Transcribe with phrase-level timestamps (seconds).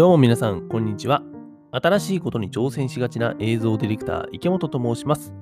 [0.00, 1.22] どうも皆さん、こんにちは。
[1.72, 5.34] 新しいことに挑戦しがちな映像ディレクター、池本と申します。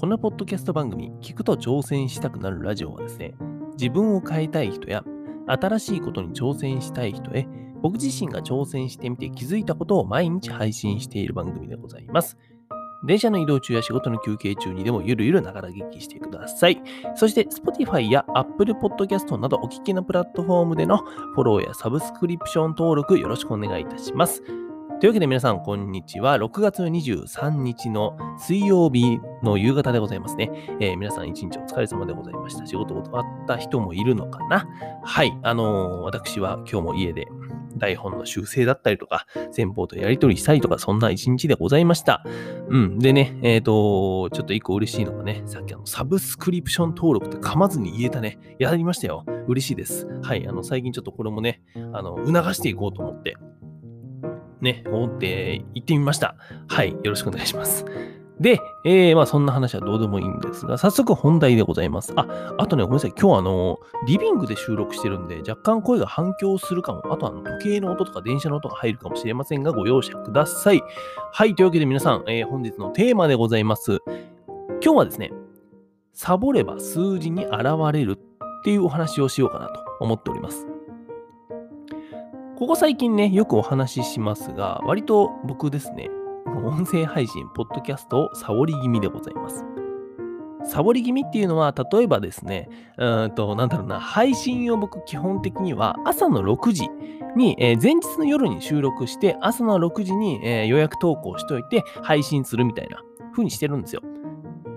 [0.00, 3.34] このポッドキャスト番組、聞くと挑戦したくなるラジオはですね、
[3.74, 5.04] 自分を変えたい人や、
[5.46, 7.46] 新しいことに挑戦したい人へ、
[7.80, 12.36] 僕自身が挑戦してみて気づいたことを毎日配信している番組でございます。
[13.04, 16.80] 電車の移動中や仕事の休憩中にでもゆるゆるながら聞きしてください。
[17.16, 24.42] そして Spotify や Apple Podcast などお聞きのプラットフォームでのフォローやサブスクリプション登録よろしくお願いいたします。
[25.00, 26.36] というわけで皆さん、こんにちは。
[26.36, 30.76] 6月23日の水曜日の夕方でございますね。
[30.78, 32.64] えー皆さん一日お疲れ様でございました。
[32.64, 34.64] 仕事終わった人もいるのかな？
[35.02, 35.36] はい。
[35.42, 37.26] あのー私は今日も家で
[37.78, 42.24] 台本の修正だったりとか、先方とやり取りしたりとか、そんな一日でございました。
[42.68, 42.98] うん。
[42.98, 48.38] でね、えっ、と、ちょっと一個嬉しいのがね、さっきあの、サブスクリプション登録って噛まずに言えたね。
[48.58, 49.24] やりましたよ。
[49.48, 50.06] 嬉しいです。
[50.22, 50.46] はい。
[50.46, 51.62] あの、最近ちょっとこれもね、
[51.92, 53.36] あの、促していこうと思って、
[54.60, 56.36] ね、思って行ってみました。
[56.68, 56.92] はい。
[56.92, 57.84] よろしくお願いします。
[58.42, 62.12] で、えー、まあそんな話はどうでもいいんですが、早速本題でございます。
[62.16, 62.26] あ、
[62.58, 63.12] あとね、ごめんなさい。
[63.16, 67.02] 今日あの、リビングで収録してるんで、若干声が反響するかも。
[67.12, 70.82] あとあの、時計の音とか電車の音が入るかもしれませんが、ご容赦ください。
[71.32, 71.54] はい。
[71.54, 74.00] というわけで皆さん、えー本日のテーマでございます。
[74.82, 75.30] 今日はですね、
[76.12, 80.66] サボれば数字に現れるっていうお話をしようかなと思っております。
[82.58, 86.10] ここ最近ね、よくお話ししますが、割と僕ですね、
[86.46, 89.64] 音声配信、ポッドキャストをサボり気味でございます。
[90.64, 96.88] サボり気味っていうのは、例えばですね、うんと、なんだろうな、配信を僕基本的には朝の6時
[97.36, 104.02] に、えー前日の夜に収録して、朝の6時に、えー予約投稿しといて配信するみたいな風にしてるんですよ。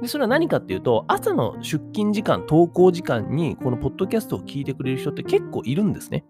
[0.05, 6.25] で、それは何かっていうと、朝の出勤時間、投稿時間に、このポッドキャストを聞いてくれる人って結構いるんですね。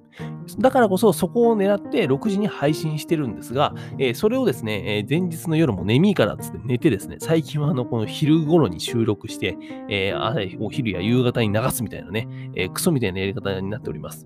[0.60, 9.58] だからこそ、そこを狙って6時に配信してるんですが、えーそれをですね、えー前日の夜も眠いからっつって寝てですね、最近はあの、この昼頃に収録して、
[9.90, 14.26] えーあお昼や夕方に流すみたいなね、えークソみたいなやり方になっております。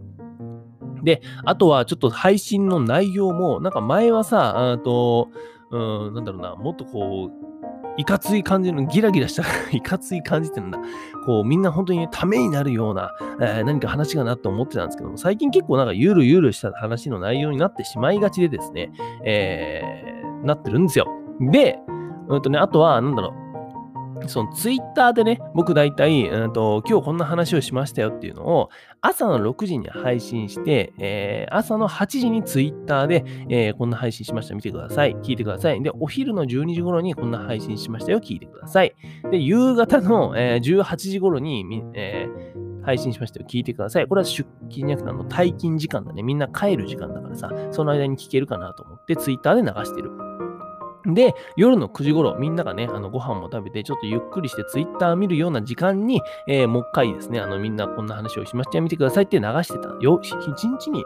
[1.02, 5.30] で、あとはちょっと配信の内容も、なんか前はさ、あと、
[5.72, 7.49] うん、なんだろうな、もっとこう、
[8.00, 9.44] いかつい感じの、ギラギラした、
[9.76, 10.80] いかつい感じってなんだ。
[11.26, 13.12] こう、みんな本当にね、ためになるような、
[13.42, 18.94] えー何か話がなって思ってたんですけども、最近結構なんかゆるゆるした話の内容になってしまいがちでですね、
[19.26, 21.08] えーなってるんですよ。
[21.52, 21.78] で、
[22.30, 23.49] うんとね、あとは、なんだろう、
[24.28, 28.70] そのツイッターでね、僕大体、うんと、今日こんな話をしましたよっていうのを、
[29.02, 35.16] 朝の6時に配信して、えー朝の8時にツイッターで、えーこんな配信しました、見てください。
[35.18, 35.82] 聞いてください。
[35.82, 38.94] で、お昼の12時頃にこんな配信しましたよ、聞いてください。
[39.32, 42.28] で、夕方の、えー18時頃に、え
[42.84, 44.08] 配信しましたよ、聞いてください。
[44.08, 46.24] これは出勤じゃなくて、あの、退勤時間だね。
[46.24, 50.29] みんな帰る時間だからさ、その間に聞けるかなと思って、ツイッターで流してる。
[51.06, 59.90] で、夜の9時頃、みんながね、あのご飯も食べて、ちょっとゆっくりしてツイッター見るような時間に、えーもう一回ですね、あのみんなこんな話をしましたよ、見てくださいって流してた。
[60.02, 61.06] よ1日に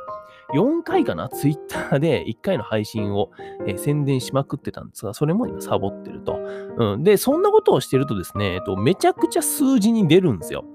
[0.53, 3.31] 4回かな、ツイッターで1回の配信を、
[3.67, 6.39] えー宣伝しまくってたんですが、それも今サボってると。
[6.77, 10.65] うん、で、そんなことをしてるとですね、えっと、めちゃくちゃ数字に出るんですよ。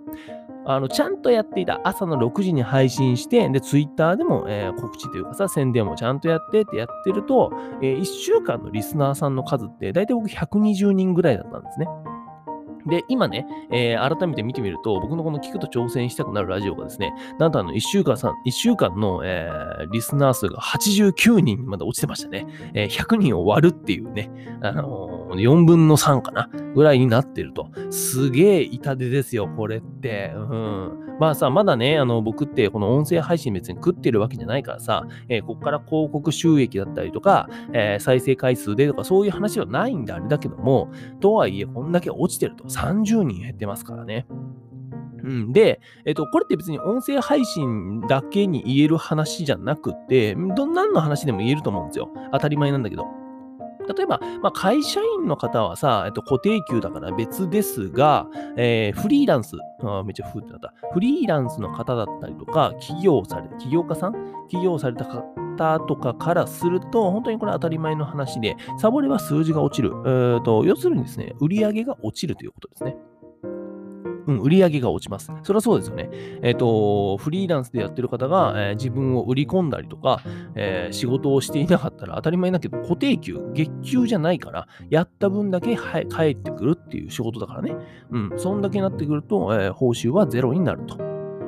[0.69, 7.51] あのちゃんとやっていた朝の6時に配信して、で、ツイッターでも、えー告知というかさ、宣伝もちゃんとやってってやってると、
[7.83, 11.87] え1週間のリスナーさんの数って、大体僕120人ぐらいだったんですね。
[12.87, 22.47] で、今ね、えー改めて見てみると、僕のこの聞くと挑戦したくなるラジオがですね、なんとあの1週間さん、1週間の、えーリスナー数が89人にまで落ちてましたね。
[22.75, 24.31] えー100人を割るっていうね、
[24.62, 27.69] あのー4分の3かなぐらいになってると。
[27.91, 30.33] すげえ痛手ですよ、これって。
[30.34, 31.07] うん。
[31.19, 40.91] まあさ、まだね、あの、僕ってこの音声配信別に食ってるわけじゃないからさ、えーここから広告収益だったりとか、えー再生回数でとかそういう話はないんであれだけども、
[41.21, 44.27] とはいえ、こんだけ落ちてると30人減ってますからね。
[45.23, 52.11] うん、で、えっと、これって別に音声配信だけに言える話じゃなくて、どんなんの話でも言えると思うんですよ。
[52.32, 53.06] 当たり前なんだけど。
[53.94, 58.26] 例えば、まあ、会社員の方はさ、えっと、固定給だから別ですが、
[58.56, 60.73] えーフリーランス、あめっちゃフーってなった。
[60.93, 64.14] フリーランスの方だったりとか、起業され、起業家さん？
[64.49, 69.90] 起業された方とかからすると、本当にこれ当たり前の話で、サボれば数字が落ちる。
[69.90, 72.96] えーと要するにですね、売り上げが落ちるということですね。
[74.28, 75.32] うん、売り上げが落ちます。
[75.42, 76.10] それはそうですよね。
[76.42, 80.20] えっ、と、フリーランスでやってる方が、えー自分を売り込んだりとか、
[80.54, 87.75] えー仕事をしていなかったら当たり前だけど、固定給、月給じゃないから、やった分だけは返ってくるっていう仕事だからね。
[88.10, 90.98] うん、そんだけになってくると、えー報酬はゼロになると。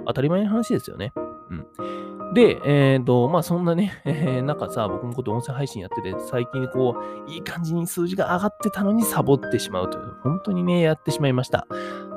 [0.06, 1.12] 当たり前の話ですよね。
[1.50, 2.34] うん。
[2.34, 6.96] で、えっ、ー、と、まあそんなね、えー、なんかさ、僕もこと音声配信やってて、最近こ
[7.26, 11.66] う、いい感じに数字が上がってたのにサボってしまうという、本当にね、やってしまいました。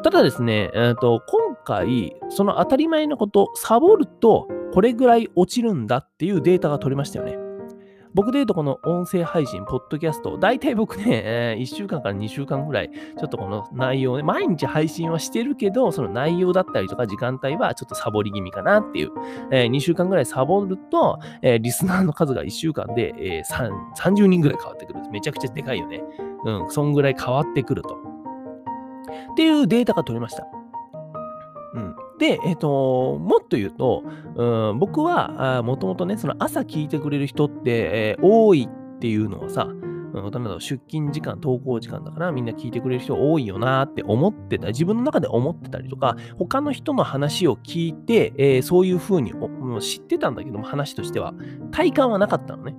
[0.03, 7.37] ただですね、え、ー、と、今回、その当たり前のこと、サボると、これぐらい落ちるんだっていうデータが取れましたよね。
[8.13, 19.11] 僕で言うとこの音声配信、ポッドキャスト、大体僕ね、え、1週間から2週間ぐらい、ちょっとこの内容ね、毎日配信はしてるけど、その内容だったりとか時間帯はちょっとサボり気味かなっていう。
[19.51, 24.99] え、2週間ぐらいサボると、え、リスナーの数が1週間で、えー、30人ぐらい変わってくる。
[25.11, 26.03] めちゃくちゃでかいよね。
[26.45, 28.12] うん、そんぐらい変わってくると。
[29.31, 30.47] っていうデータが取れました。
[31.73, 31.95] うん。
[32.19, 34.03] で、えっ、ー、と、もっと言うと、
[34.35, 39.67] うん、僕は、もともとね、その朝聞いてくれる人って、えー、多いっていうのはさ、
[40.13, 49.33] うん、出勤時間、登校時間だからみんな聞いてくれる人多いよなって思ってた、自分の中で思ってたりとか、他の人の話を聞いて、えー、そういうふうに
[49.81, 51.33] 知ってたんだけども、話としては、
[51.71, 52.75] 体感はなかったのね。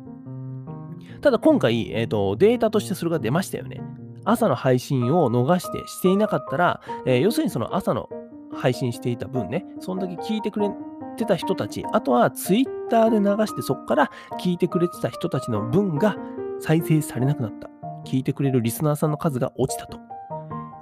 [1.21, 3.81] ただ今回、えーと、データとしてそれが出ましたよね。
[4.25, 8.09] 朝の配信を逃してしていなかったら、えー、要するにその朝の
[8.55, 10.71] 配信していた分ね、そんだけ聞いてくれ
[11.17, 14.11] てた人たち、あとはツイッターで流してそこから
[14.41, 16.17] 聞いてくれてた人たちの分が
[16.61, 17.69] 再生されなくなった。
[18.05, 19.99] 聞いてくれるリスナーさんの数が落ちたと。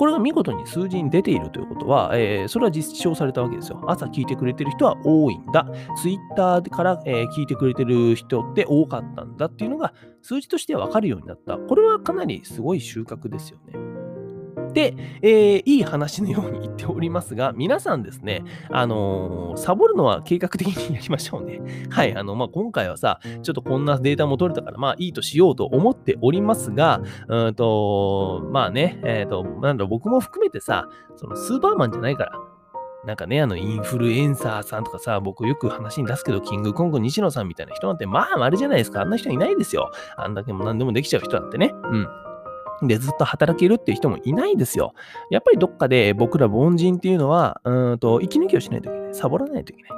[0.02, 3.80] これが見事に数字に出ているということは、えー、それは実証されたわけですよ。
[3.86, 5.64] 朝聞いてくれてる人は多いんだ。
[5.96, 11.56] Twitter から、えー、聞いてくれてる人って多かったんだっていうのが数字としてわかるようになった。
[11.56, 13.91] これはかなりすごい収穫ですよね。
[14.72, 21.60] で、えー、いい話のように言っておりますが、皆さんですね、あのー、サボるのは計画的にやりましょうね。
[21.90, 32.32] はい、あの、まあ、今回はさ、ちょっとこんなデータも取れたから、まあ、いいとしようと思っておりますが、うんと、まあね、えっ、ー、と、なんだろ、僕も含めてさ、そのスーパーマンじゃないから、
[33.04, 39.00] なんかね、あの、インフルエンサーさんとかさ、僕よく話に出すけど、キングコング西野さんみたいな人なんて、まあ、まるじゃないですか。
[39.00, 39.90] あんな人いないですよ。
[40.16, 41.74] あんだけも何でもできちゃう人なんてね。
[41.82, 42.08] うん。
[42.88, 44.94] でずっと働けるっていう人もいないですよ。
[45.30, 49.14] やっぱりどっかで僕ら凡人っていうのは、うんと、息抜きをしないといけない。
[49.14, 49.92] サボらないといけない。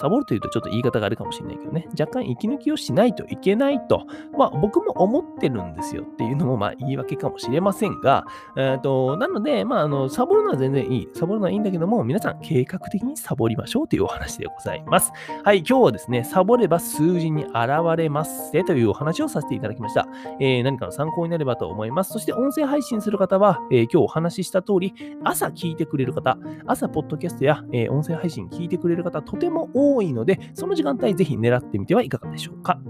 [0.00, 4.06] サボるというとちょっと言い方があるかもしれないけどね、若干息抜きをしないといけないと、
[4.36, 8.24] まあ僕も思ってるんですよっていうのもまあ言い訳かもしれませんが、
[8.56, 11.08] えー、となので、まああの、サボるのは全然いい。
[11.14, 15.12] サボるのはいいんだけども、皆さん計画的にサボりましょうというお話でございます。
[15.44, 17.54] はい、今日はですね、サボれば数字に現
[17.96, 20.06] れますというお話をさせていただきました。
[20.40, 22.12] えー、何かの参考になればと思います。
[22.12, 24.94] そして音声配信する方は、えー、今日お話しした通り、
[25.24, 32.80] 朝聞いてくれる方、朝ポッドキャストや、えー、音声配信聞いてくれる方、とても多い多いので、その時間帯ぜひ狙ってみてはいかがでしょうか。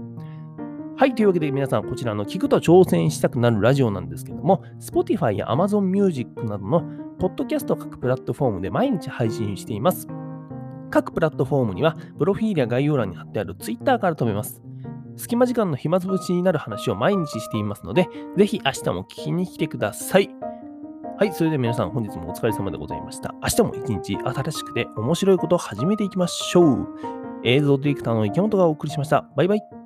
[0.97, 1.15] はい。
[1.15, 6.83] というわけで皆さん、こちらの聞くと挑戦したくなるラジオなんですけども、Spotify や Amazon Music などの
[7.17, 10.07] ポッドキャスト各プラットフォームで毎日配信しています。
[10.91, 14.61] 各プラットフォームには、プロフィールや概要欄に貼ってある Twitter から飛べます。
[15.15, 18.07] 隙間時間の暇つぶしになる話を毎日していますので、
[18.37, 20.29] ぜひ明日も聞きに来てください。
[21.21, 23.35] はい、それでは皆さん本日もお疲れ様でございました。
[23.43, 26.87] 明日も一日新しくて面白いことを始めていきましょう。
[27.43, 29.29] 映像ディレクターの池本がお送りしました。
[29.35, 29.80] バイバイ。